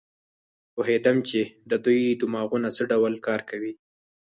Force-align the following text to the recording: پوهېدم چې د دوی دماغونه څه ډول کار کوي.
پوهېدم 0.73 1.17
چې 1.29 1.39
د 1.69 1.71
دوی 1.85 2.01
دماغونه 2.21 2.69
څه 2.77 2.83
ډول 2.91 3.13
کار 3.27 3.41
کوي. 3.49 3.73